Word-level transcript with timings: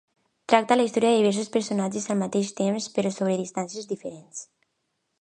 Tracta 0.53 0.77
la 0.79 0.85
història 0.87 1.11
de 1.15 1.19
diversos 1.19 1.51
personatges 1.57 2.09
al 2.15 2.19
mateix 2.23 2.51
temps, 2.63 2.91
però 2.97 3.15
sobre 3.19 3.39
distàncies 3.45 3.91
diferents. 3.97 4.47